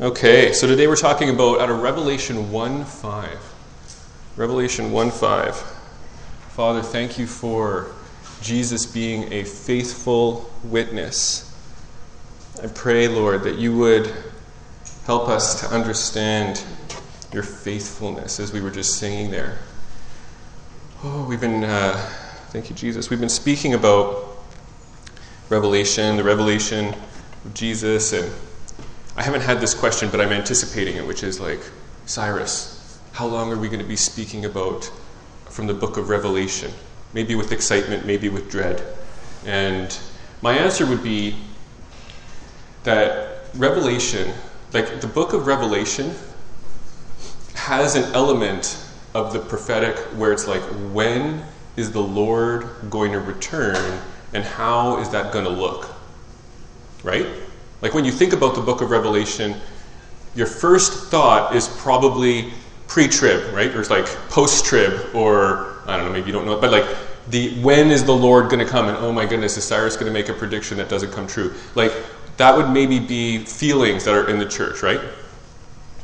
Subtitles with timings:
[0.00, 3.38] Okay, so today we're talking about out of Revelation 1 5.
[4.34, 5.56] Revelation 1 5.
[6.52, 7.92] Father, thank you for
[8.40, 11.54] Jesus being a faithful witness.
[12.62, 14.10] I pray, Lord, that you would
[15.04, 16.64] help us to understand
[17.30, 19.58] your faithfulness as we were just singing there.
[21.04, 21.92] Oh, we've been, uh,
[22.48, 23.10] thank you, Jesus.
[23.10, 24.38] We've been speaking about
[25.50, 26.94] Revelation, the revelation
[27.44, 28.32] of Jesus, and
[29.20, 31.60] I haven't had this question, but I'm anticipating it, which is like,
[32.06, 34.90] Cyrus, how long are we going to be speaking about
[35.50, 36.72] from the book of Revelation?
[37.12, 38.82] Maybe with excitement, maybe with dread.
[39.44, 39.94] And
[40.40, 41.36] my answer would be
[42.84, 44.32] that Revelation,
[44.72, 46.14] like the book of Revelation,
[47.56, 50.62] has an element of the prophetic where it's like,
[50.94, 51.42] when
[51.76, 54.00] is the Lord going to return
[54.32, 55.90] and how is that going to look?
[57.02, 57.26] Right?
[57.82, 59.56] Like when you think about the book of Revelation,
[60.34, 62.52] your first thought is probably
[62.86, 63.74] pre trib, right?
[63.74, 66.84] Or it's like post trib, or I don't know, maybe you don't know but like
[67.28, 68.88] the when is the Lord going to come?
[68.88, 71.54] And oh my goodness, is Cyrus going to make a prediction that doesn't come true?
[71.74, 71.92] Like
[72.36, 75.00] that would maybe be feelings that are in the church, right?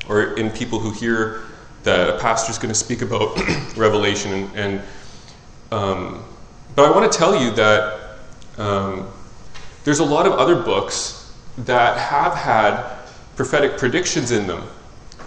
[0.09, 1.43] Or in people who hear
[1.83, 3.37] that a pastor's going to speak about
[3.77, 4.33] Revelation.
[4.33, 4.83] And, and
[5.73, 6.25] um,
[6.75, 8.19] but I want to tell you that
[8.59, 9.09] um,
[9.85, 11.26] there's a lot of other books
[11.59, 12.97] that have had
[13.37, 14.63] prophetic predictions in them,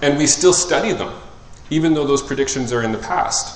[0.01, 1.13] and we still study them,
[1.69, 3.55] even though those predictions are in the past.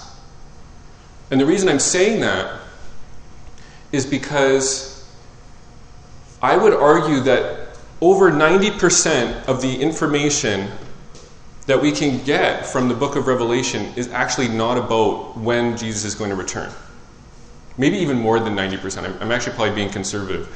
[1.32, 2.60] And the reason I'm saying that
[3.92, 5.08] is because
[6.42, 7.70] I would argue that
[8.02, 10.70] over 90% of the information
[11.68, 16.04] that we can get from the book of Revelation is actually not about when Jesus
[16.04, 16.70] is going to return.
[17.78, 19.22] Maybe even more than 90%.
[19.22, 20.50] I'm, actually probably being conservative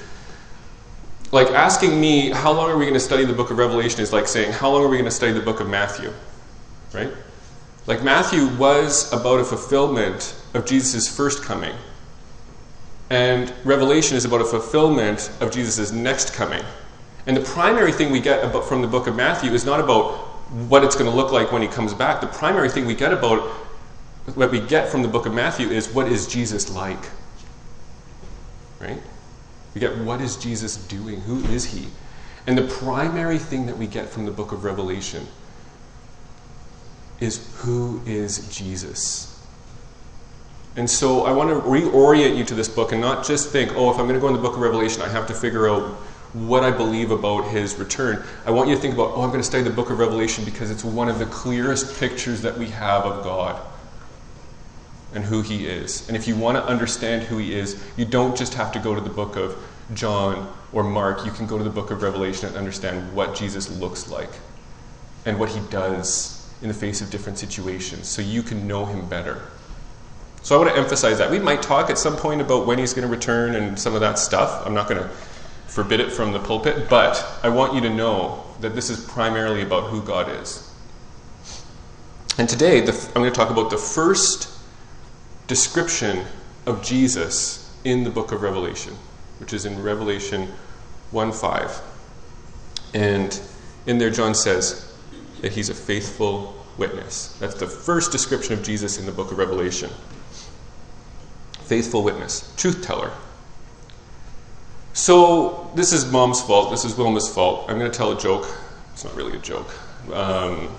[1.31, 4.13] like asking me how long are we going to study the book of revelation is
[4.13, 6.11] like saying how long are we going to study the book of matthew?
[6.93, 7.11] Right?
[7.85, 11.75] Like matthew was about a fulfillment of jesus' first coming.
[13.09, 16.63] And revelation is about a fulfillment of jesus' next coming.
[17.25, 20.19] And the primary thing we get about, from the book of matthew is not about
[20.69, 22.21] what it's going to look like when he comes back.
[22.21, 23.41] The primary thing we get about
[24.35, 27.09] what we get from the book of matthew is what is jesus like?
[28.79, 29.01] Right
[29.77, 31.21] we get what is Jesus doing?
[31.21, 31.85] Who is he?
[32.47, 35.27] And the primary thing that we get from the book of Revelation
[37.19, 39.39] is who is Jesus?
[40.75, 43.91] And so I want to reorient you to this book and not just think, oh,
[43.91, 45.91] if I'm going to go in the book of Revelation, I have to figure out
[46.33, 48.23] what I believe about his return.
[48.47, 50.43] I want you to think about, oh, I'm going to study the book of Revelation
[50.43, 53.61] because it's one of the clearest pictures that we have of God
[55.13, 56.07] and who he is.
[56.07, 58.93] And if you want to understand who he is, you don't just have to go
[58.93, 59.57] to the book of
[59.93, 61.25] John or Mark.
[61.25, 64.29] You can go to the book of Revelation and understand what Jesus looks like
[65.25, 69.07] and what he does in the face of different situations so you can know him
[69.07, 69.41] better.
[70.41, 71.29] So I want to emphasize that.
[71.29, 74.01] We might talk at some point about when he's going to return and some of
[74.01, 74.65] that stuff.
[74.65, 75.09] I'm not going to
[75.67, 79.61] forbid it from the pulpit, but I want you to know that this is primarily
[79.61, 80.71] about who God is.
[82.37, 84.56] And today, the, I'm going to talk about the first
[85.47, 86.25] description
[86.65, 88.93] of Jesus in the book of Revelation,
[89.39, 90.53] which is in Revelation
[91.11, 91.81] 1 5.
[92.93, 93.39] And
[93.85, 94.93] in there, John says
[95.41, 97.37] that he's a faithful witness.
[97.39, 99.89] That's the first description of Jesus in the book of Revelation.
[101.63, 103.11] Faithful witness, truth teller.
[104.93, 106.71] So, this is mom's fault.
[106.71, 107.69] This is Wilma's fault.
[107.69, 108.47] I'm going to tell a joke.
[108.93, 109.69] It's not really a joke.
[110.11, 110.69] Um,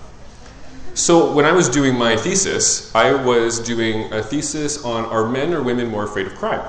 [0.99, 5.55] so, when I was doing my thesis, I was doing a thesis on are men
[5.55, 6.61] or women more afraid of crime?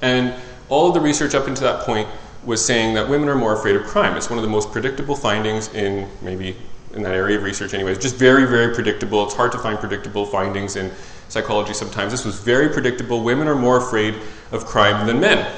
[0.00, 0.32] And
[0.68, 2.08] all of the research up until that point
[2.44, 4.16] was saying that women are more afraid of crime.
[4.16, 6.56] It's one of the most predictable findings in maybe
[6.94, 7.98] in that area of research, anyways.
[7.98, 9.24] Just very, very predictable.
[9.24, 10.92] It's hard to find predictable findings in
[11.28, 12.12] psychology sometimes.
[12.12, 13.24] This was very predictable.
[13.24, 14.14] Women are more afraid
[14.52, 15.52] of crime than men.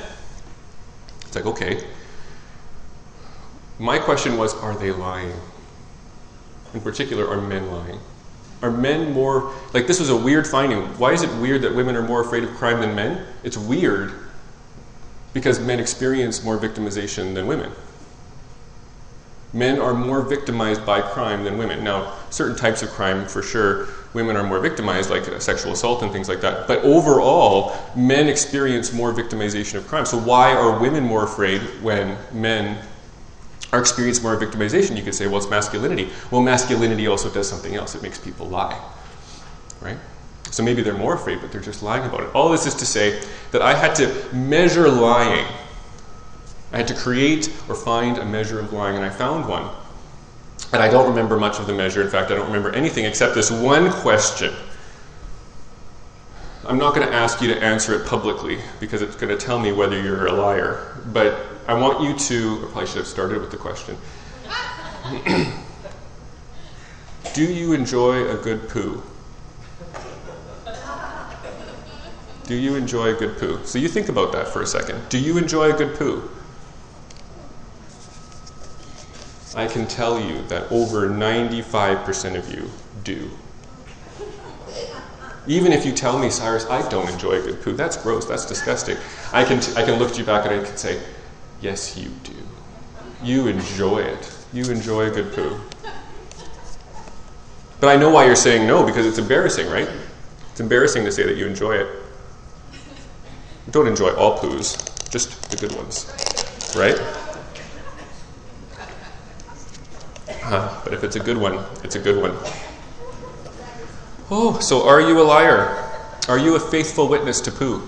[1.26, 1.84] It's like, okay.
[3.78, 5.34] My question was are they lying?
[6.74, 7.98] In particular, are men lying?
[8.62, 10.82] Are men more, like, this was a weird finding.
[10.98, 13.26] Why is it weird that women are more afraid of crime than men?
[13.42, 14.12] It's weird
[15.32, 17.72] because men experience more victimization than women.
[19.52, 21.82] Men are more victimized by crime than women.
[21.82, 26.12] Now, certain types of crime, for sure, women are more victimized, like sexual assault and
[26.12, 26.68] things like that.
[26.68, 30.06] But overall, men experience more victimization of crime.
[30.06, 32.78] So, why are women more afraid when men
[33.72, 36.10] our experience more victimization, you could say, well, it's masculinity.
[36.30, 37.94] Well, masculinity also does something else.
[37.94, 38.80] It makes people lie,
[39.80, 39.98] right?
[40.50, 42.34] So maybe they're more afraid, but they're just lying about it.
[42.34, 43.22] All this is to say
[43.52, 45.46] that I had to measure lying.
[46.72, 49.70] I had to create or find a measure of lying, and I found one.
[50.72, 52.02] And I don't remember much of the measure.
[52.02, 54.52] In fact, I don't remember anything except this one question.
[56.70, 59.58] I'm not going to ask you to answer it publicly because it's going to tell
[59.58, 60.96] me whether you're a liar.
[61.12, 63.96] But I want you to, I probably should have started with the question.
[67.34, 69.02] Do you enjoy a good poo?
[72.44, 73.58] Do you enjoy a good poo?
[73.64, 75.08] So you think about that for a second.
[75.08, 76.30] Do you enjoy a good poo?
[79.56, 82.70] I can tell you that over 95% of you
[83.02, 83.28] do.
[85.50, 88.96] Even if you tell me, Cyrus, I don't enjoy good poo, that's gross, that's disgusting.
[89.32, 91.02] I can, t- I can look at you back and I can say,
[91.60, 92.36] yes, you do.
[93.24, 94.32] You enjoy it.
[94.52, 95.58] You enjoy a good poo.
[97.80, 99.88] But I know why you're saying no, because it's embarrassing, right?
[100.52, 101.88] It's embarrassing to say that you enjoy it.
[103.72, 106.06] Don't enjoy all poos, just the good ones,
[106.76, 106.96] right?
[110.44, 112.36] Uh, but if it's a good one, it's a good one.
[114.32, 115.90] Oh, so are you a liar?
[116.28, 117.82] Are you a faithful witness to poo?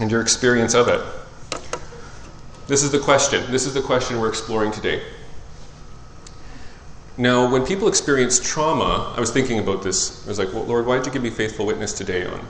[0.00, 1.00] And your experience of it?
[2.66, 3.48] This is the question.
[3.52, 5.00] This is the question we're exploring today.
[7.16, 10.26] Now, when people experience trauma, I was thinking about this.
[10.26, 12.44] I was like, well, Lord, why did you give me faithful witness today on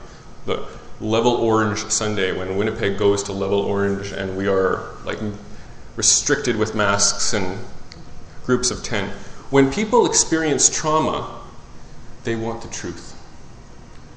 [0.47, 0.67] the
[0.99, 5.19] level orange Sunday when Winnipeg goes to level orange and we are like
[5.95, 7.59] restricted with masks and
[8.45, 9.09] groups of 10?
[9.51, 11.34] When people experience trauma,
[12.25, 13.15] they want the truth.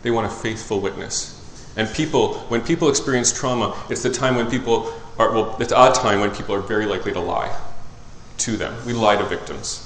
[0.02, 1.34] They want a faithful witness.
[1.76, 5.92] And people, when people experience trauma, it's the time when people are, well, it's a
[5.92, 7.56] time when people are very likely to lie
[8.38, 8.74] to them.
[8.86, 9.84] We lie to victims.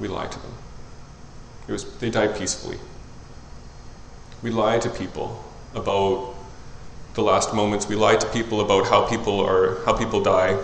[0.00, 0.52] We lie to them.
[1.68, 2.78] It was, they die peacefully.
[4.42, 5.44] We lie to people
[5.74, 6.34] about
[7.14, 7.86] the last moments.
[7.86, 10.58] We lie to people about how people are, how people die.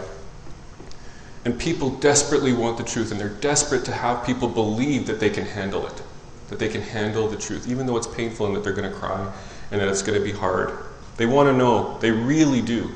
[1.46, 5.30] And people desperately want the truth, and they're desperate to have people believe that they
[5.30, 6.02] can handle it,
[6.48, 8.98] that they can handle the truth, even though it's painful and that they're going to
[8.98, 9.32] cry
[9.70, 10.76] and that it's going to be hard.
[11.18, 11.98] They want to know.
[12.00, 12.90] They really do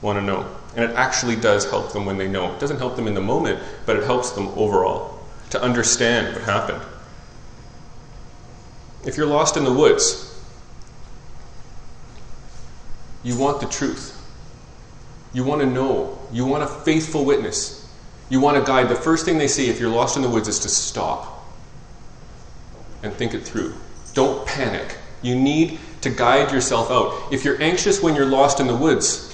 [0.00, 0.50] want to know.
[0.74, 2.54] And it actually does help them when they know.
[2.54, 5.20] It doesn't help them in the moment, but it helps them overall
[5.50, 6.80] to understand what happened.
[9.04, 10.42] If you're lost in the woods,
[13.22, 14.18] you want the truth.
[15.34, 16.18] You want to know.
[16.34, 17.88] You want a faithful witness.
[18.28, 18.88] You want a guide.
[18.88, 21.46] The first thing they say if you're lost in the woods is to stop
[23.04, 23.72] and think it through.
[24.14, 24.96] Don't panic.
[25.22, 27.32] You need to guide yourself out.
[27.32, 29.32] If you're anxious when you're lost in the woods,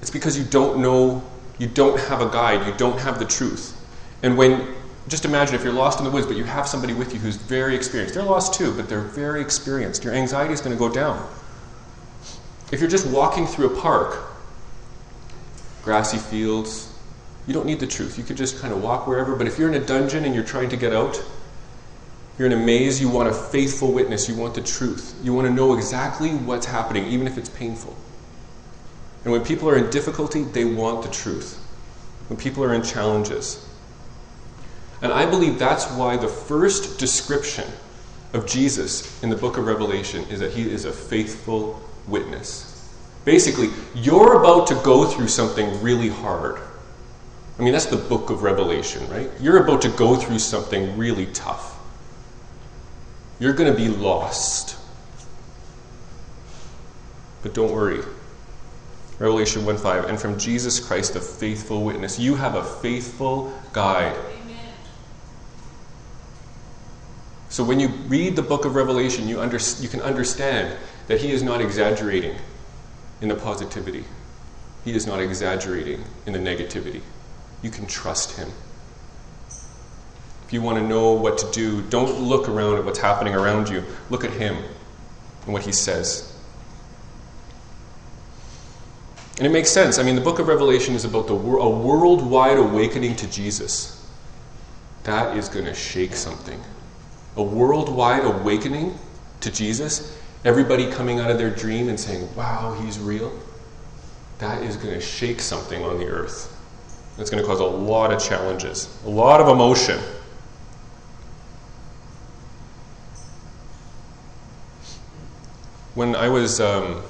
[0.00, 1.22] it's because you don't know,
[1.58, 3.78] you don't have a guide, you don't have the truth.
[4.22, 4.74] And when,
[5.06, 7.36] just imagine if you're lost in the woods, but you have somebody with you who's
[7.36, 8.14] very experienced.
[8.14, 10.02] They're lost too, but they're very experienced.
[10.02, 11.28] Your anxiety is going to go down.
[12.72, 14.31] If you're just walking through a park,
[15.82, 16.92] grassy fields,
[17.46, 18.18] you don't need the truth.
[18.18, 19.34] You could just kind of walk wherever.
[19.34, 21.22] But if you're in a dungeon and you're trying to get out,
[22.38, 25.14] you're in a maze, you want a faithful witness, you want the truth.
[25.22, 27.96] You want to know exactly what's happening, even if it's painful.
[29.24, 31.58] And when people are in difficulty, they want the truth.
[32.28, 33.68] When people are in challenges.
[35.02, 37.68] And I believe that's why the first description
[38.32, 42.71] of Jesus in the book of Revelation is that he is a faithful witness.
[43.24, 46.60] Basically, you're about to go through something really hard.
[47.58, 49.30] I mean, that's the book of Revelation, right?
[49.40, 51.78] You're about to go through something really tough.
[53.38, 54.76] You're going to be lost.
[57.42, 58.02] But don't worry.
[59.18, 62.18] Revelation 1 5, and from Jesus Christ, the faithful witness.
[62.18, 64.16] You have a faithful guide.
[64.16, 64.74] Amen.
[67.48, 70.76] So when you read the book of Revelation, you, under, you can understand
[71.06, 72.36] that he is not exaggerating
[73.22, 74.04] in the positivity,
[74.84, 77.00] he is not exaggerating in the negativity.
[77.62, 78.50] You can trust him.
[80.46, 83.68] If you want to know what to do, don't look around at what's happening around
[83.68, 83.84] you.
[84.10, 84.56] Look at him
[85.44, 86.36] and what he says.
[89.38, 89.98] And it makes sense.
[89.98, 94.04] I mean, the book of Revelation is about the, a worldwide awakening to Jesus.
[95.04, 96.60] That is going to shake something.
[97.36, 98.98] A worldwide awakening
[99.40, 100.18] to Jesus.
[100.44, 103.32] Everybody coming out of their dream and saying, wow, he's real.
[104.38, 106.58] That is going to shake something on the earth.
[107.18, 110.00] It's going to cause a lot of challenges, a lot of emotion.
[115.94, 117.02] When I was um,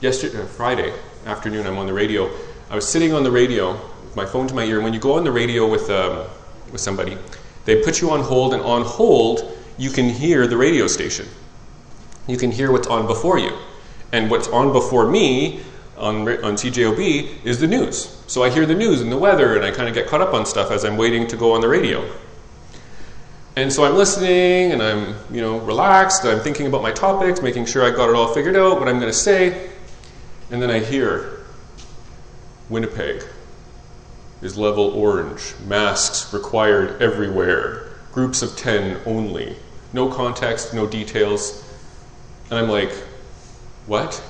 [0.00, 0.92] yesterday, uh, Friday
[1.24, 2.28] afternoon, I'm on the radio.
[2.68, 4.76] I was sitting on the radio with my phone to my ear.
[4.76, 6.26] And when you go on the radio with, um,
[6.70, 7.16] with somebody,
[7.64, 11.26] they put you on hold, and on hold, you can hear the radio station.
[12.26, 13.56] You can hear what's on before you.
[14.12, 15.60] And what's on before me
[15.96, 18.22] on, on CJOB is the news.
[18.26, 20.34] So I hear the news and the weather, and I kind of get caught up
[20.34, 22.10] on stuff as I'm waiting to go on the radio.
[23.56, 26.24] And so I'm listening, and I'm you know relaxed.
[26.24, 28.98] I'm thinking about my topics, making sure I got it all figured out, what I'm
[28.98, 29.70] going to say,
[30.50, 31.40] and then I hear
[32.68, 33.24] Winnipeg
[34.42, 39.56] is level orange, masks required everywhere, groups of 10 only,
[39.92, 41.63] no context, no details.
[42.50, 42.92] And I'm like,
[43.86, 44.22] what?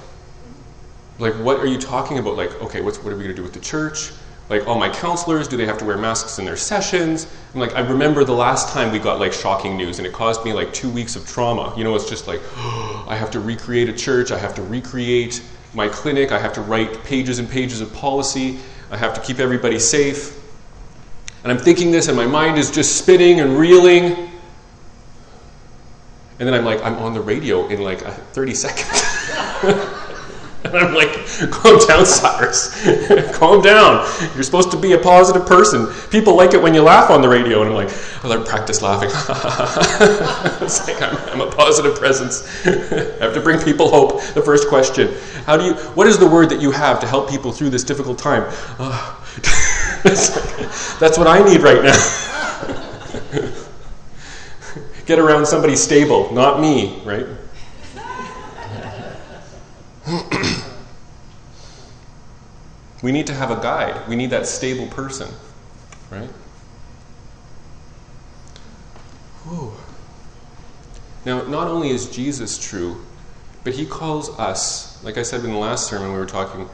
[1.19, 2.37] Like, what are you talking about?
[2.37, 4.13] Like, okay, what's, what are we going to do with the church?
[4.51, 7.27] Like, all my counselors, do they have to wear masks in their sessions?
[7.55, 10.45] I'm like, I remember the last time we got like shocking news and it caused
[10.45, 11.73] me like two weeks of trauma.
[11.79, 14.63] You know, it's just like, oh, I have to recreate a church, I have to
[14.63, 15.43] recreate
[15.73, 18.59] my clinic, I have to write pages and pages of policy,
[18.91, 20.41] I have to keep everybody safe.
[21.43, 24.31] And I'm thinking this, and my mind is just spinning and reeling.
[26.39, 30.01] And then I'm like, I'm on the radio in like 30 seconds.
[30.65, 31.13] And I'm like,
[31.51, 32.75] calm down, Cyrus.
[33.39, 34.09] calm down.
[34.35, 35.87] You're supposed to be a positive person.
[36.11, 37.61] People like it when you laugh on the radio.
[37.61, 37.91] And I'm like,
[38.25, 39.11] I learned practice laughing.
[40.65, 42.67] it's like I'm, I'm, a positive presence.
[42.67, 44.23] I have to bring people hope.
[44.35, 45.15] The first question:
[45.45, 45.75] How do you?
[45.95, 48.45] What is the word that you have to help people through this difficult time?
[48.79, 49.17] Uh,
[50.05, 50.15] like,
[50.99, 52.81] that's what I need right now.
[55.07, 57.27] Get around somebody stable, not me, right?
[63.03, 64.09] we need to have a guide.
[64.09, 65.29] We need that stable person,
[66.11, 66.31] right?
[69.45, 69.73] Whew.
[71.27, 73.05] Now, not only is Jesus true,
[73.63, 76.69] but he calls us, like I said in the last sermon we were talking,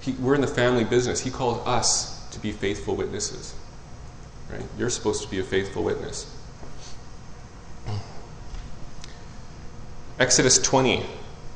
[0.00, 1.20] he, we're in the family business.
[1.20, 3.54] He calls us to be faithful witnesses.
[4.50, 4.64] Right?
[4.78, 6.32] You're supposed to be a faithful witness.
[10.18, 11.04] Exodus 20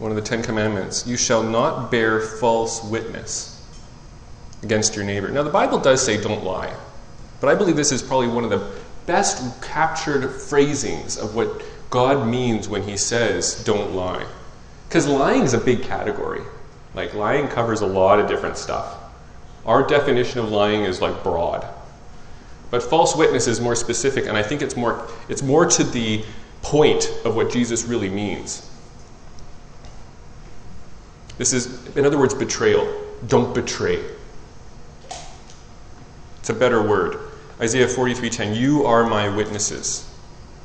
[0.03, 3.65] one of the Ten Commandments, you shall not bear false witness
[4.65, 5.29] against your neighbor.
[5.29, 6.75] Now, the Bible does say don't lie,
[7.41, 8.69] but I believe this is probably one of the
[9.07, 14.27] best captured phrasings of what God means when He says don't lie.
[14.89, 16.43] Because lying is a big category.
[16.95, 18.97] Like, lying covers a lot of different stuff.
[19.65, 21.65] Our definition of lying is like broad.
[22.73, 26.25] But false witness is more specific, and I think it's more, it's more to the
[26.63, 28.69] point of what Jesus really means.
[31.39, 32.87] This is, in other words, betrayal.
[33.27, 34.03] Don't betray.
[36.39, 37.19] It's a better word.
[37.61, 40.05] Isaiah 43:10, "You are my witnesses."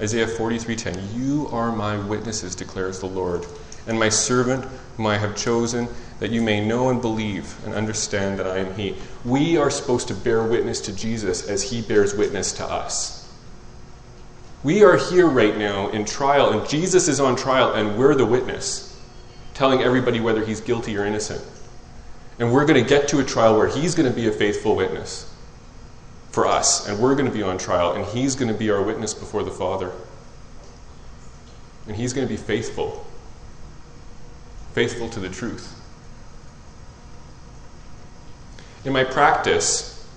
[0.01, 3.45] Isaiah 43:10, "You are my witnesses," declares the Lord,
[3.85, 5.87] "and my servant whom I have chosen,
[6.19, 10.07] that you may know and believe and understand that I am he." We are supposed
[10.07, 13.26] to bear witness to Jesus as he bears witness to us.
[14.63, 18.25] We are here right now in trial, and Jesus is on trial, and we're the
[18.25, 18.99] witness
[19.53, 21.43] telling everybody whether he's guilty or innocent.
[22.39, 24.75] And we're going to get to a trial where he's going to be a faithful
[24.75, 25.33] witness
[26.31, 28.83] for us, and we're going to be on trial, and he's going to be our
[28.83, 29.91] witness before the Father.
[31.87, 33.07] And he's going to be faithful,
[34.73, 35.73] faithful to the truth.
[38.85, 40.07] In my practice,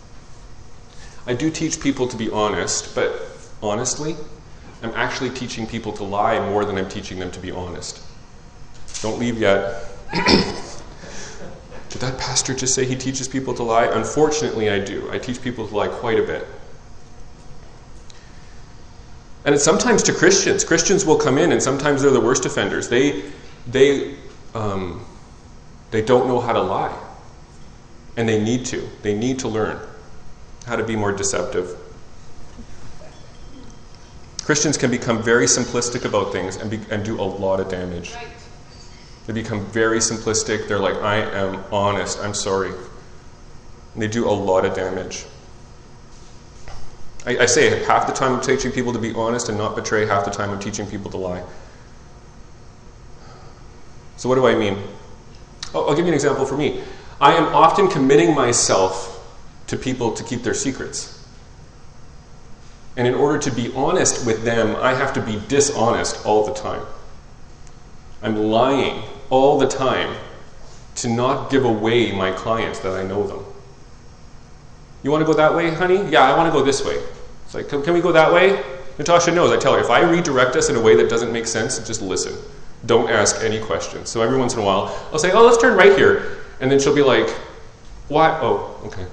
[1.27, 3.30] I do teach people to be honest, but
[3.63, 4.17] honestly,
[4.83, 8.01] I'm actually teaching people to lie more than I'm teaching them to be honest.
[9.03, 9.85] Don't leave yet.
[11.91, 13.87] Did that pastor just say he teaches people to lie?
[13.87, 15.11] Unfortunately, I do.
[15.11, 16.47] I teach people to lie quite a bit.
[19.45, 20.65] And it's sometimes to Christians.
[20.65, 22.89] Christians will come in, and sometimes they're the worst offenders.
[22.89, 23.25] They,
[23.67, 24.15] they,
[24.55, 25.05] um,
[25.91, 26.97] they don't know how to lie.
[28.17, 28.89] And they need to.
[29.03, 29.81] They need to learn
[30.67, 31.77] how to be more deceptive.
[34.51, 38.13] Christians can become very simplistic about things and, be, and do a lot of damage.
[39.29, 40.67] They become very simplistic.
[40.67, 42.71] They're like, I am honest, I'm sorry.
[42.71, 45.25] And they do a lot of damage.
[47.25, 50.05] I, I say half the time I'm teaching people to be honest and not betray,
[50.05, 51.45] half the time I'm teaching people to lie.
[54.17, 54.83] So, what do I mean?
[55.73, 56.83] I'll give you an example for me.
[57.21, 59.17] I am often committing myself
[59.69, 61.20] to people to keep their secrets.
[62.97, 66.55] And in order to be honest with them, I have to be dishonest all the
[66.55, 66.85] time.
[68.23, 70.17] I'm lying all the time
[70.97, 73.45] to not give away my clients that I know them.
[75.03, 76.05] You want to go that way, honey?
[76.11, 77.01] Yeah, I want to go this way.
[77.45, 78.63] It's like, can, can we go that way?
[78.99, 79.51] Natasha knows.
[79.51, 82.03] I tell her, if I redirect us in a way that doesn't make sense, just
[82.03, 82.37] listen.
[82.85, 84.11] Don't ask any questions.
[84.11, 86.39] So every once in a while, I'll say, oh, let's turn right here.
[86.61, 87.31] And then she'll be like,
[88.09, 88.39] what?
[88.43, 89.07] Oh, okay.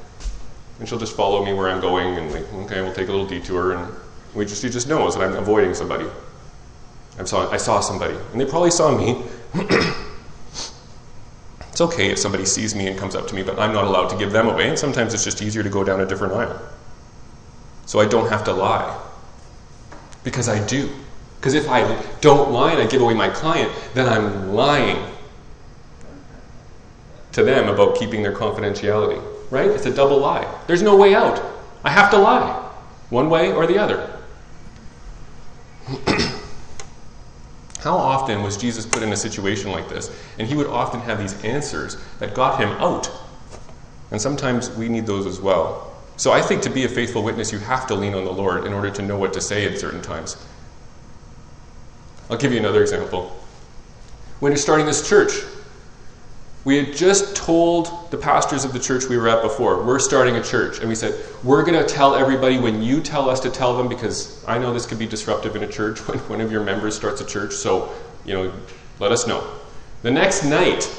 [0.79, 3.27] And she'll just follow me where I'm going and like, okay, we'll take a little
[3.27, 3.73] detour.
[3.73, 3.93] And
[4.35, 6.05] we just, she just knows that I'm avoiding somebody.
[7.19, 8.15] I saw, I saw somebody.
[8.31, 9.23] And they probably saw me.
[11.77, 14.07] It's okay if somebody sees me and comes up to me, but I'm not allowed
[14.07, 16.59] to give them away, and sometimes it's just easier to go down a different aisle.
[17.85, 18.99] So I don't have to lie.
[20.23, 20.89] Because I do.
[21.39, 25.05] Because if I don't lie and I give away my client, then I'm lying
[27.33, 29.23] to them about keeping their confidentiality.
[29.49, 29.69] Right?
[29.69, 30.51] It's a double lie.
[30.67, 31.41] There's no way out.
[31.83, 32.69] I have to lie,
[33.09, 34.19] one way or the other.
[37.79, 40.11] How often was Jesus put in a situation like this?
[40.39, 43.09] And he would often have these answers that got him out.
[44.11, 45.93] And sometimes we need those as well.
[46.17, 48.65] So I think to be a faithful witness, you have to lean on the Lord
[48.65, 50.35] in order to know what to say at certain times.
[52.29, 53.39] I'll give you another example.
[54.39, 55.31] When you're starting this church,
[56.67, 60.35] we had just told the pastors of the church we were at before, we're starting
[60.35, 60.79] a church.
[60.79, 63.87] And we said, we're going to tell everybody when you tell us to tell them,
[63.87, 66.93] because I know this could be disruptive in a church when one of your members
[66.93, 67.53] starts a church.
[67.53, 67.95] So,
[68.25, 68.53] you know,
[68.99, 69.49] let us know.
[70.01, 70.93] The next night,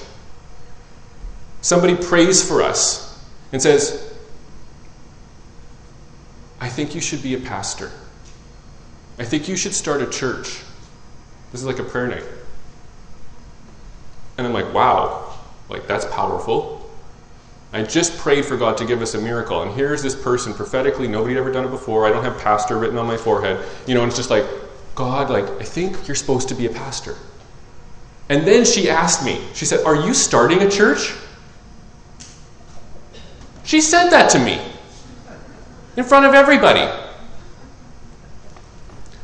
[1.60, 3.22] somebody prays for us
[3.52, 4.10] and says,
[6.62, 7.90] I think you should be a pastor.
[9.18, 10.62] I think you should start a church.
[11.52, 12.24] This is like a prayer night.
[14.38, 15.27] And I'm like, wow,
[15.68, 16.90] like that's powerful.
[17.72, 21.06] I just prayed for God to give us a miracle, and here's this person prophetically,
[21.06, 22.06] nobody had ever done it before.
[22.06, 23.62] I don't have pastor written on my forehead.
[23.86, 24.46] You know, and it's just like,
[24.94, 27.14] God, like, I think you're supposed to be a pastor.
[28.30, 31.14] And then she asked me, she said, Are you starting a church?
[33.64, 34.58] She said that to me
[35.98, 36.88] in front of everybody.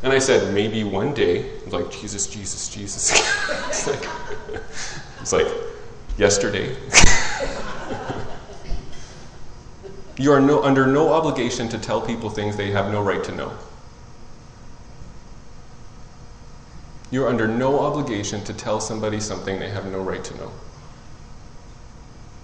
[0.03, 3.11] And I said, maybe one day, I was like, Jesus, Jesus, Jesus.
[3.69, 4.07] it's, like,
[5.23, 5.47] it's like,
[6.17, 6.77] yesterday.
[10.19, 13.33] you are no, under no obligation to tell people things they have no right to
[13.33, 13.53] know.
[17.11, 20.51] You're under no obligation to tell somebody something they have no right to know.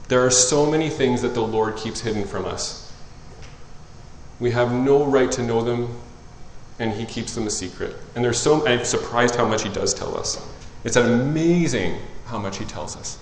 [0.09, 2.93] There are so many things that the Lord keeps hidden from us.
[4.41, 5.97] We have no right to know them
[6.79, 7.95] and he keeps them a secret.
[8.15, 10.45] And there's so I'm surprised how much he does tell us.
[10.83, 13.19] It's amazing how much he tells us.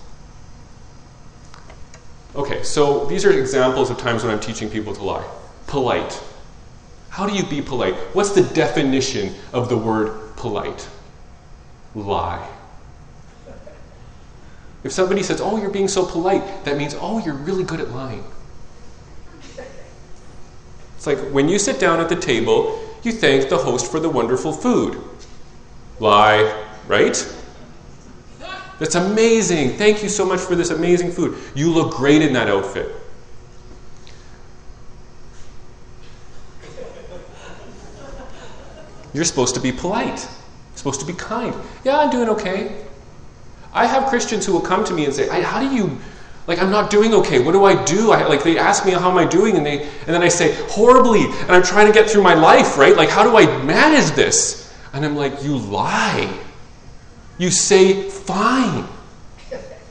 [2.35, 5.27] Okay, so these are examples of times when I'm teaching people to lie.
[5.67, 6.23] Polite.
[7.09, 7.95] How do you be polite?
[8.15, 10.89] What's the definition of the word polite?
[11.95, 12.47] Lie.
[14.85, 17.91] If somebody says, Oh, you're being so polite, that means, Oh, you're really good at
[17.91, 18.25] lying.
[20.97, 24.09] It's like when you sit down at the table you thank the host for the
[24.09, 25.01] wonderful food.
[26.01, 27.17] Lie, right?
[28.79, 29.71] That's amazing.
[29.77, 31.37] Thank you so much for this amazing food.
[31.55, 32.95] You look great in that outfit.
[39.13, 40.07] You're supposed to be polite.
[40.07, 41.55] You're supposed to be kind.
[41.85, 42.85] Yeah, I'm doing okay.
[43.73, 45.99] I have Christians who will come to me and say, How do you
[46.49, 47.41] like I'm not doing okay.
[47.41, 48.11] What do I do?
[48.11, 50.55] I, like they ask me how am I doing, and they and then I say
[50.69, 52.97] horribly, and I'm trying to get through my life, right?
[52.97, 54.75] Like how do I manage this?
[54.95, 56.48] And I'm like, you lie.
[57.39, 58.87] You say fine.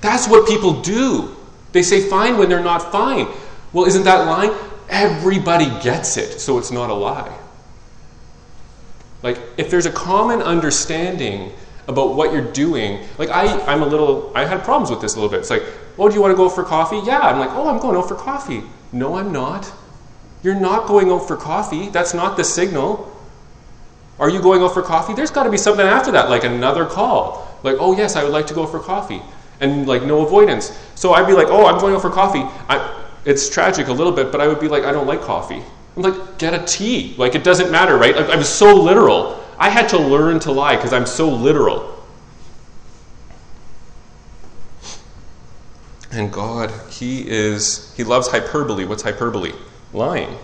[0.02, 1.36] That's what people do.
[1.72, 3.28] They say fine when they're not fine.
[3.74, 4.52] Well, isn't that lying?
[4.90, 7.36] Everybody gets it, so it's not a lie.
[9.24, 11.52] Like if there's a common understanding
[11.88, 13.06] about what you're doing.
[13.18, 15.40] Like I, I'm a little, I had problems with this a little bit.
[15.40, 15.64] It's like,
[15.98, 17.00] oh, do you want to go for coffee?
[17.06, 17.20] Yeah.
[17.20, 18.64] I'm like, oh, I'm going out for coffee.
[18.92, 19.72] No, I'm not.
[20.44, 21.90] You're not going out for coffee.
[21.90, 23.14] That's not the signal.
[24.20, 25.14] Are you going out for coffee?
[25.14, 27.48] There's got to be something after that, like another call.
[27.64, 29.22] Like, oh, yes, I would like to go for coffee.
[29.60, 30.78] And like, no avoidance.
[30.96, 32.42] So I'd be like, oh, I'm going out for coffee.
[32.70, 35.62] I, it's tragic a little bit, but I would be like, I don't like coffee.
[35.96, 37.16] I'm like, get a tea.
[37.18, 38.16] Like, it doesn't matter, right?
[38.16, 39.44] Like, I'm so literal.
[39.58, 41.96] I had to learn to lie because I'm so literal.
[46.12, 48.86] And God, He is, He loves hyperbole.
[48.86, 49.54] What's hyperbole?
[49.94, 50.38] Lying.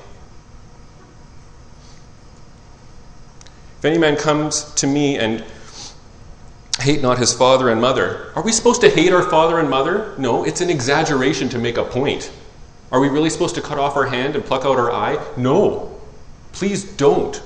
[3.84, 5.43] If any man comes to me and
[6.80, 10.15] hate not his father and mother, are we supposed to hate our father and mother?
[10.17, 12.32] No, it's an exaggeration to make a point.
[12.93, 15.22] Are we really supposed to cut off our hand and pluck out our eye?
[15.36, 16.00] No.
[16.54, 17.43] Please don't.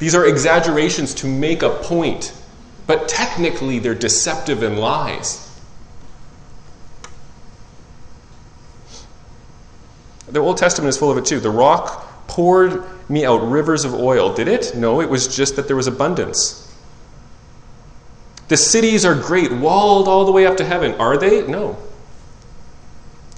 [0.00, 2.34] These are exaggerations to make a point,
[2.88, 5.56] but technically they're deceptive and lies.
[10.26, 11.38] The Old Testament is full of it too.
[11.38, 14.34] The rock poured me out rivers of oil.
[14.34, 14.74] Did it?
[14.74, 16.62] No, it was just that there was abundance.
[18.48, 20.94] The cities are great, walled all the way up to heaven.
[21.00, 21.46] Are they?
[21.46, 21.76] No.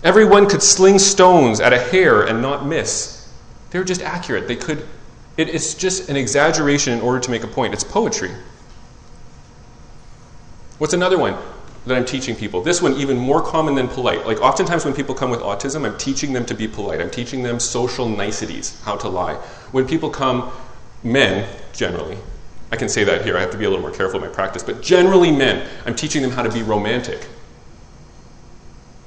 [0.05, 3.31] Everyone could sling stones at a hair and not miss.
[3.71, 4.49] They were just accurate.
[4.49, 4.87] They could
[5.37, 7.73] it, it's just an exaggeration in order to make a point.
[7.73, 8.31] It's poetry.
[10.79, 11.37] What's another one?
[11.89, 12.63] that I'm teaching people.
[12.63, 14.27] This one, even more common than polite.
[14.27, 17.01] Like, oftentimes when people come with autism, I'm teaching them to be polite.
[17.01, 19.43] I'm teaching them social niceties, how to lie.
[19.73, 20.51] When people come,
[21.03, 22.19] men generally,
[22.71, 24.33] I can say that here, I have to be a little more careful in my
[24.33, 27.27] practice, but generally men, I'm teaching them how to be romantic.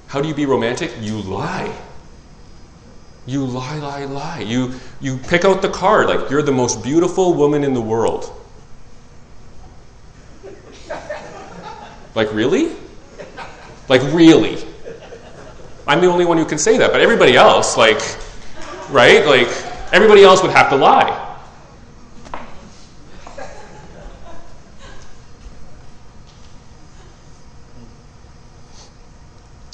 [0.08, 0.92] How do you be romantic?
[1.00, 1.74] You lie.
[3.26, 4.40] You lie, lie, lie.
[4.40, 8.36] You, you pick out the card like you're the most beautiful woman in the world.
[12.16, 12.76] Like, really?
[13.88, 14.58] Like, really?
[15.88, 18.02] I'm the only one who can say that, but everybody else, like,
[18.90, 19.26] right?
[19.26, 19.48] Like,
[19.92, 21.28] everybody else would have to lie.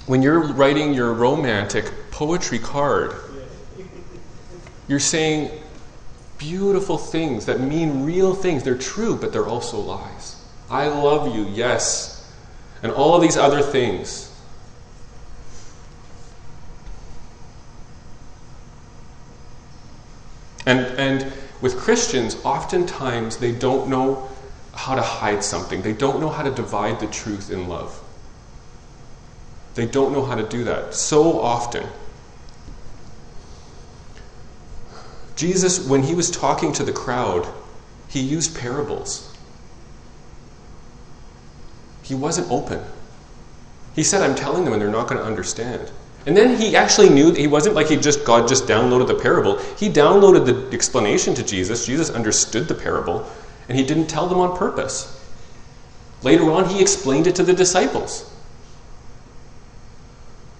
[0.07, 3.13] When you're writing your romantic poetry card,
[4.87, 5.51] you're saying
[6.37, 8.63] beautiful things that mean real things.
[8.63, 10.41] They're true, but they're also lies.
[10.69, 12.33] I love you, yes.
[12.83, 14.26] And all of these other things.
[20.67, 24.27] And, and with Christians, oftentimes they don't know
[24.73, 28.03] how to hide something, they don't know how to divide the truth in love.
[29.75, 31.87] They don't know how to do that so often.
[35.37, 37.47] Jesus, when he was talking to the crowd,
[38.09, 39.33] he used parables.
[42.03, 42.83] He wasn't open.
[43.95, 45.91] He said, I'm telling them and they're not going to understand.
[46.27, 49.15] And then he actually knew that he wasn't like he just God just downloaded the
[49.15, 49.59] parable.
[49.77, 51.85] He downloaded the explanation to Jesus.
[51.85, 53.25] Jesus understood the parable,
[53.69, 55.25] and he didn't tell them on purpose.
[56.23, 58.29] Later on, he explained it to the disciples.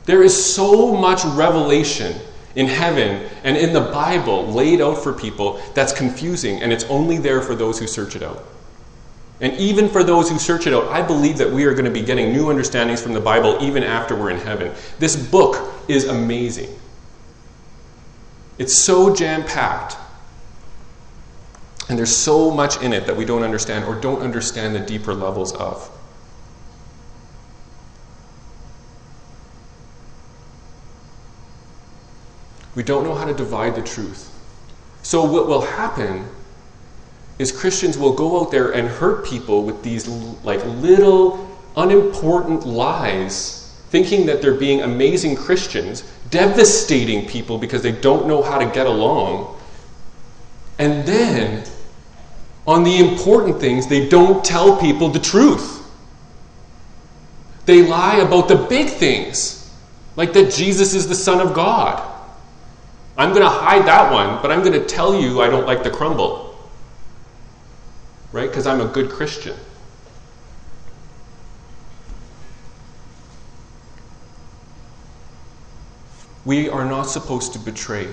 [0.06, 2.16] There is so much revelation
[2.56, 7.18] in heaven and in the Bible laid out for people that's confusing, and it's only
[7.18, 8.42] there for those who search it out.
[9.40, 11.92] And even for those who search it out, I believe that we are going to
[11.92, 14.74] be getting new understandings from the Bible even after we're in heaven.
[14.98, 16.78] This book is amazing.
[18.58, 19.96] It's so jam packed.
[21.90, 25.14] And there's so much in it that we don't understand or don't understand the deeper
[25.14, 25.90] levels of.
[32.76, 34.34] We don't know how to divide the truth.
[35.02, 36.28] So, what will happen
[37.40, 40.08] is Christians will go out there and hurt people with these
[40.44, 48.28] like little unimportant lies, thinking that they're being amazing Christians, devastating people because they don't
[48.28, 49.56] know how to get along.
[50.80, 51.64] And then,
[52.66, 55.76] on the important things, they don't tell people the truth.
[57.66, 59.72] They lie about the big things,
[60.16, 62.04] like that Jesus is the Son of God.
[63.18, 65.84] I'm going to hide that one, but I'm going to tell you I don't like
[65.84, 66.47] the crumble
[68.32, 68.50] right?
[68.50, 69.56] Because I'm a good Christian.
[76.46, 78.08] We are not supposed to betray.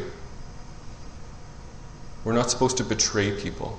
[2.25, 3.79] We're not supposed to betray people.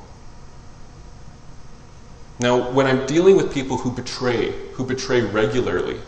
[2.39, 5.99] Now, when I'm dealing with people who betray, who betray regularly,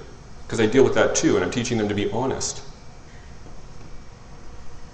[0.44, 2.62] because I deal with that too, and I'm teaching them to be honest,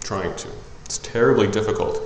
[0.01, 0.47] trying to.
[0.85, 2.01] It's terribly difficult.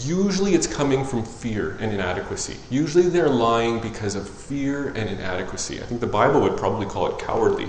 [0.00, 2.56] Usually it's coming from fear and inadequacy.
[2.70, 5.80] Usually they're lying because of fear and inadequacy.
[5.80, 7.68] I think the Bible would probably call it cowardly.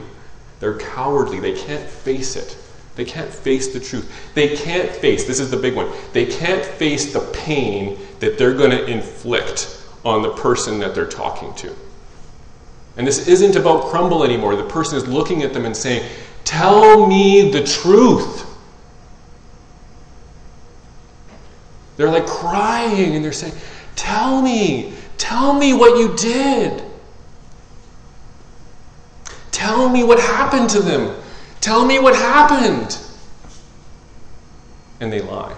[0.60, 1.40] They're cowardly.
[1.40, 2.58] They can't face it.
[2.96, 4.34] They can't face the truth.
[4.34, 8.54] They can't face, this is the big one, they can't face the pain that they're
[8.54, 11.76] going to inflict on the person that they're talking to.
[12.98, 14.56] And this isn't about crumble anymore.
[14.56, 16.10] The person is looking at them and saying,
[16.46, 18.46] Tell me the truth.
[21.98, 23.54] They're like crying and they're saying,
[23.96, 26.84] Tell me, tell me what you did.
[29.52, 31.16] Tell me what happened to them.
[31.62, 33.00] Tell me what happened.
[35.00, 35.56] And they lie.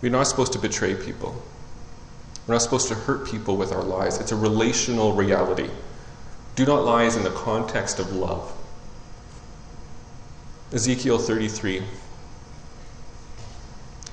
[0.00, 1.42] We're not supposed to betray people.
[2.48, 4.18] We're not supposed to hurt people with our lies.
[4.18, 5.68] It's a relational reality.
[6.56, 8.50] Do not lies in the context of love.
[10.72, 11.82] Ezekiel 33.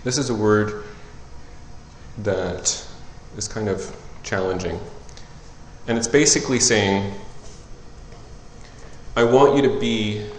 [0.03, 0.83] This is a word
[2.17, 2.85] that
[3.37, 4.81] is kind of challenging.
[5.87, 7.13] And it's basically saying,
[9.15, 10.29] I want you to be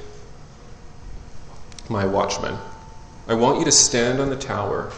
[1.88, 2.58] my watchman.
[3.26, 4.92] I want you to stand on the tower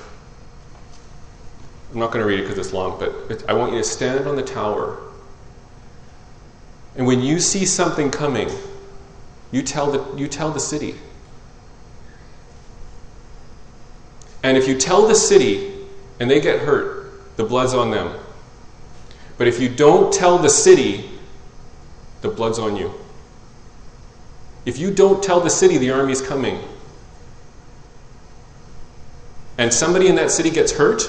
[1.92, 3.84] I'm not going to read it because it's long, but it, I want you to
[3.84, 4.98] stand on the tower.
[6.96, 8.50] And when you see something coming,
[9.52, 10.96] you tell the, you tell the city.
[14.42, 15.72] And if you tell the city
[16.20, 18.18] and they get hurt, the blood's on them.
[19.38, 21.08] But if you don't tell the city,
[22.20, 22.92] the blood's on you.
[24.66, 26.60] If you don't tell the city the army's coming,
[29.56, 31.02] and somebody in that city gets hurt,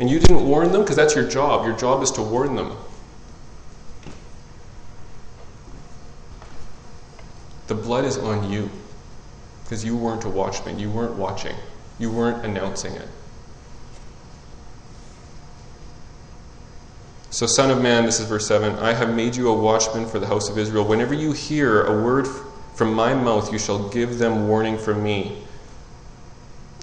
[0.00, 2.74] and you didn't warn them, because that's your job, your job is to warn them.
[7.66, 8.70] The blood is on you,
[9.62, 11.54] because you weren't a watchman, you weren't watching,
[11.98, 13.08] you weren't announcing it.
[17.28, 20.18] So, Son of Man, this is verse 7 I have made you a watchman for
[20.18, 20.84] the house of Israel.
[20.84, 22.26] Whenever you hear a word
[22.74, 25.44] from my mouth, you shall give them warning from me.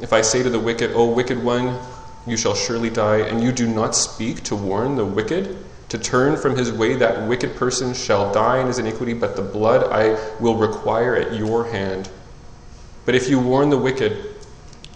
[0.02, 1.80] If I say to the wicked, O wicked one,
[2.28, 5.58] you shall surely die, and you do not speak to warn the wicked,
[5.90, 9.42] to turn from his way, that wicked person shall die in his iniquity, but the
[9.42, 12.10] blood I will require at your hand.
[13.06, 14.36] But if you warn the wicked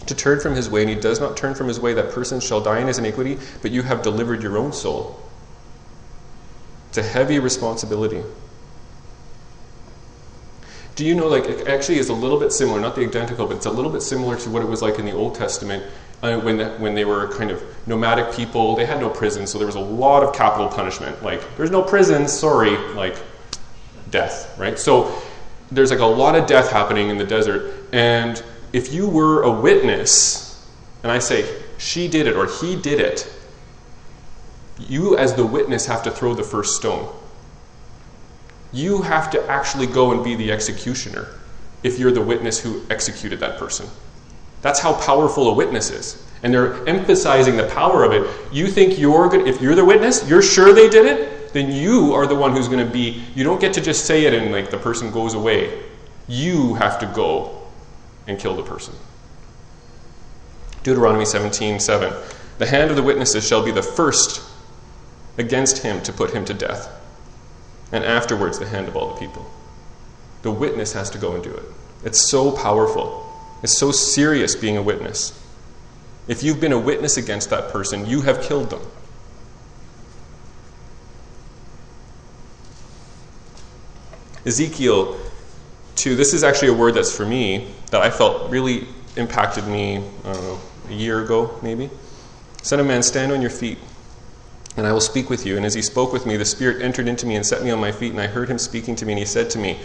[0.06, 2.40] to turn from his way, and he does not turn from his way, that person
[2.40, 5.18] shall die in his iniquity, but you have delivered your own soul.
[6.90, 8.22] It's a heavy responsibility.
[10.94, 13.56] Do you know, like, it actually is a little bit similar, not the identical, but
[13.56, 15.82] it's a little bit similar to what it was like in the Old Testament
[16.22, 18.76] uh, when, the, when they were kind of nomadic people.
[18.76, 21.22] They had no prisons, so there was a lot of capital punishment.
[21.22, 23.16] Like, there's no prison, sorry, like,
[24.10, 24.78] death, right?
[24.78, 25.20] So
[25.72, 27.88] there's like a lot of death happening in the desert.
[27.92, 30.64] And if you were a witness,
[31.02, 33.28] and I say, she did it or he did it,
[34.78, 37.12] you as the witness have to throw the first stone.
[38.72, 41.28] You have to actually go and be the executioner
[41.82, 43.86] if you're the witness who executed that person.
[44.62, 46.24] That's how powerful a witness is.
[46.42, 48.28] And they're emphasizing the power of it.
[48.52, 52.14] You think you're good, if you're the witness, you're sure they did it, then you
[52.14, 54.50] are the one who's going to be, you don't get to just say it and
[54.50, 55.82] like the person goes away.
[56.26, 57.62] You have to go
[58.26, 58.94] and kill the person.
[60.82, 62.12] Deuteronomy 17 7.
[62.58, 64.42] The hand of the witnesses shall be the first
[65.38, 66.88] against him to put him to death
[67.92, 69.48] and afterwards the hand of all the people.
[70.42, 71.64] The witness has to go and do it.
[72.04, 73.31] It's so powerful.
[73.62, 75.38] It's so serious being a witness.
[76.28, 78.80] If you've been a witness against that person, you have killed them.
[84.44, 85.16] Ezekiel
[85.94, 90.02] 2, this is actually a word that's for me that I felt really impacted me,
[90.24, 91.90] a year ago maybe.
[92.62, 93.78] Son of man, stand on your feet
[94.76, 95.56] and I will speak with you.
[95.56, 97.78] And as he spoke with me, the Spirit entered into me and set me on
[97.78, 99.78] my feet, and I heard him speaking to me, and he said to me,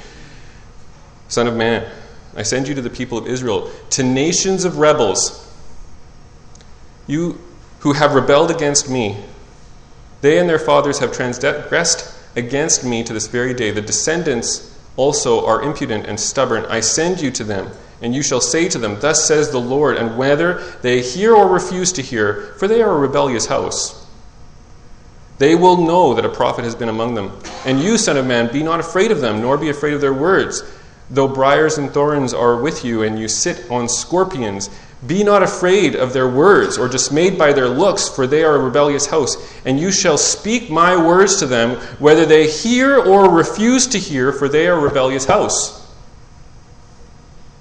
[1.28, 1.86] Son of man,
[2.38, 5.44] I send you to the people of Israel, to nations of rebels,
[7.08, 7.40] you
[7.80, 9.18] who have rebelled against me.
[10.22, 13.72] They and their fathers have transgressed against me to this very day.
[13.72, 16.66] The descendants also are impudent and stubborn.
[16.66, 17.72] I send you to them,
[18.02, 21.48] and you shall say to them, Thus says the Lord, and whether they hear or
[21.48, 24.06] refuse to hear, for they are a rebellious house.
[25.40, 27.40] They will know that a prophet has been among them.
[27.66, 30.14] And you, Son of Man, be not afraid of them, nor be afraid of their
[30.14, 30.64] words.
[31.10, 34.70] Though briars and thorns are with you, and you sit on scorpions,
[35.06, 38.64] be not afraid of their words, or dismayed by their looks, for they are a
[38.64, 39.38] rebellious house.
[39.66, 44.32] And you shall speak my words to them, whether they hear or refuse to hear,
[44.34, 45.86] for they are a rebellious house.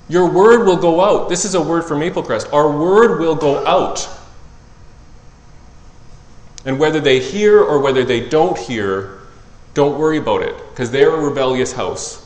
[0.09, 1.29] Your word will go out.
[1.29, 2.53] This is a word for Maple Crest.
[2.53, 4.09] Our word will go out.
[6.65, 9.21] And whether they hear or whether they don't hear,
[9.75, 12.26] don't worry about it, because they're a rebellious house.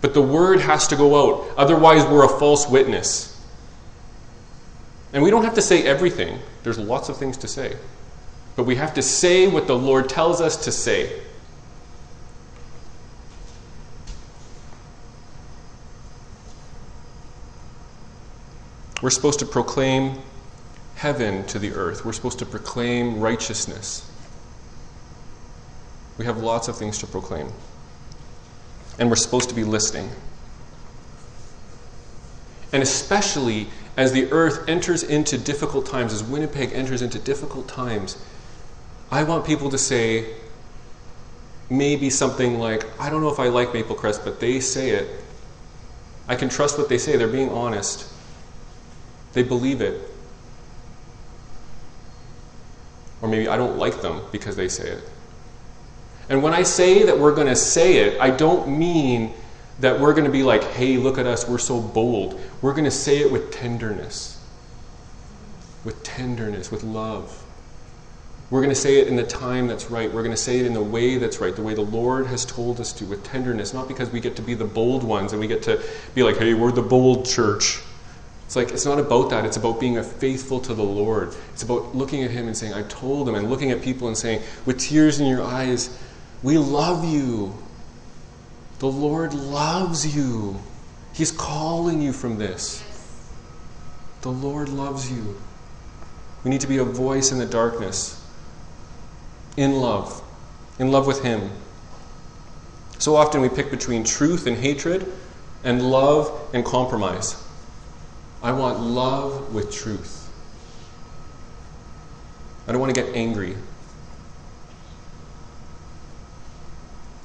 [0.00, 3.38] But the word has to go out, otherwise, we're a false witness.
[5.12, 7.76] And we don't have to say everything, there's lots of things to say.
[8.56, 11.22] But we have to say what the Lord tells us to say.
[19.02, 20.18] We're supposed to proclaim
[20.94, 22.04] heaven to the earth.
[22.04, 24.06] We're supposed to proclaim righteousness.
[26.18, 27.50] We have lots of things to proclaim.
[29.00, 30.08] And we're supposed to be listening.
[32.72, 38.22] And especially as the earth enters into difficult times, as Winnipeg enters into difficult times,
[39.10, 40.34] I want people to say
[41.68, 45.08] maybe something like, I don't know if I like Maple Crest, but they say it.
[46.28, 47.16] I can trust what they say.
[47.16, 48.06] They're being honest.
[49.32, 50.08] They believe it.
[53.22, 55.02] Or maybe I don't like them because they say it.
[56.30, 59.34] And when I say that we're going to say it, I don't mean
[59.80, 62.40] that we're going to be like, hey, look at us, we're so bold.
[62.62, 64.40] We're going to say it with tenderness.
[65.84, 67.44] With tenderness, with love.
[68.48, 70.12] We're going to say it in the time that's right.
[70.12, 72.44] We're going to say it in the way that's right, the way the Lord has
[72.44, 75.40] told us to, with tenderness, not because we get to be the bold ones and
[75.40, 75.82] we get to
[76.14, 77.80] be like, hey, we're the bold church.
[78.46, 79.44] It's like, it's not about that.
[79.44, 81.34] It's about being a faithful to the Lord.
[81.52, 84.16] It's about looking at Him and saying, I told Him, and looking at people and
[84.16, 85.96] saying, with tears in your eyes,
[86.42, 87.54] we love you.
[88.78, 90.58] The Lord loves you.
[91.12, 92.82] He's calling you from this.
[94.22, 95.40] The Lord loves you.
[96.44, 98.24] We need to be a voice in the darkness,
[99.56, 100.22] in love,
[100.78, 101.50] in love with Him.
[102.98, 105.10] So often we pick between truth and hatred,
[105.64, 107.42] and love and compromise.
[108.42, 110.30] I want love with truth.
[112.66, 113.56] I don't want to get angry.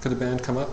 [0.05, 0.69] Could the band come up?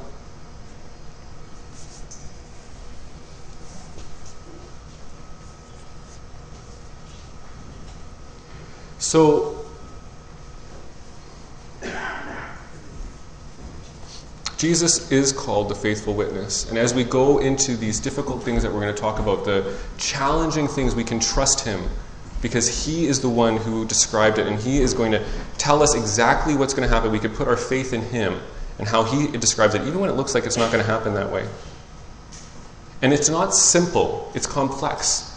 [8.98, 9.64] So,
[14.58, 16.68] Jesus is called the faithful witness.
[16.68, 19.78] And as we go into these difficult things that we're going to talk about, the
[19.96, 21.88] challenging things, we can trust him
[22.42, 25.24] because he is the one who described it and he is going to
[25.56, 27.10] tell us exactly what's going to happen.
[27.10, 28.38] We can put our faith in him
[28.78, 31.14] and how he describes it, even when it looks like it's not going to happen
[31.14, 31.46] that way.
[33.02, 35.28] And it's not simple, it's complex.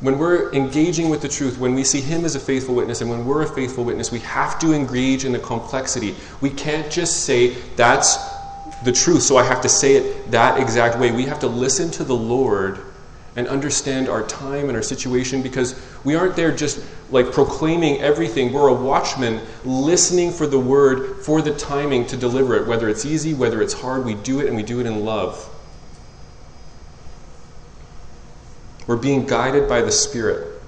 [0.00, 3.10] When we're engaging with the truth, when we see Him as a faithful witness, and
[3.10, 6.14] when we're a faithful witness, we have to engage in the complexity.
[6.40, 8.16] We can't just say, that's
[8.82, 11.12] the truth, so I have to say it that exact way.
[11.12, 12.80] We have to listen to the Lord
[13.36, 18.52] and understand our time and our situation because we aren't there just like proclaiming everything.
[18.52, 22.66] We're a watchman listening for the word, for the timing to deliver it.
[22.66, 25.48] Whether it's easy, whether it's hard, we do it and we do it in love.
[28.86, 30.60] We're being guided by the Spirit.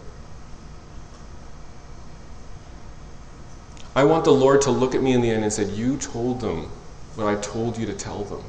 [3.94, 6.40] I want the Lord to look at me in the end and say, You told
[6.40, 6.70] them
[7.16, 8.42] what I told you to tell them.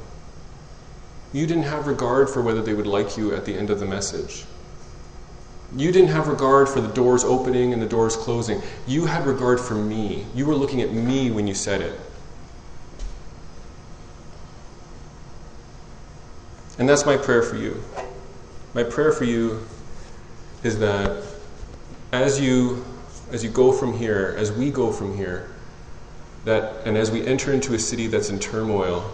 [1.34, 3.86] You didn't have regard for whether they would like you at the end of the
[3.86, 4.44] message.
[5.76, 8.62] You didn't have regard for the doors opening and the doors closing.
[8.86, 10.26] You had regard for me.
[10.32, 11.98] You were looking at me when you said it.
[16.78, 17.82] And that's my prayer for you.
[18.72, 19.66] My prayer for you
[20.62, 21.24] is that
[22.12, 22.84] as you
[23.32, 25.50] as you go from here, as we go from here,
[26.44, 29.12] that and as we enter into a city that's in turmoil,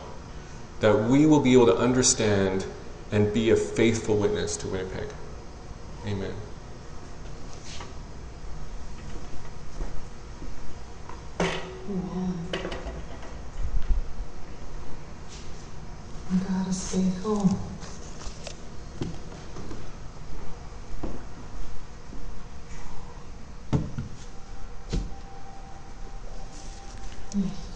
[0.80, 2.64] that we will be able to understand
[3.12, 5.08] and be a faithful witness to Winnipeg.
[6.06, 6.34] Amen.
[11.88, 12.48] Amen.
[16.48, 17.58] God is faithful.
[27.36, 27.69] Yes.